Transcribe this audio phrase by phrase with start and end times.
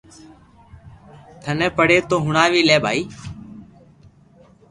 [1.41, 3.01] ٿني پڙي تو ھڻَاوي لي ڀائي